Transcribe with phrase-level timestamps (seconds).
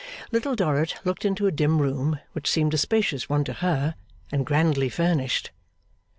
[0.31, 3.93] Little Dorrit looked into a dim room, which seemed a spacious one to her,
[4.31, 5.51] and grandly furnished.